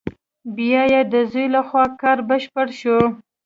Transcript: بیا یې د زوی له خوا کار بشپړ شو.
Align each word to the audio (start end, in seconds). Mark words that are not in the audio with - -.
بیا 0.55 0.81
یې 0.91 1.01
د 1.13 1.15
زوی 1.31 1.45
له 1.55 1.61
خوا 1.67 1.85
کار 2.01 2.17
بشپړ 2.29 2.67
شو. 2.79 2.99